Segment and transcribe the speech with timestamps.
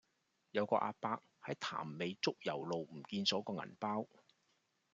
[0.49, 4.07] 有個亞伯喺潭尾竹攸路唔見左個銀包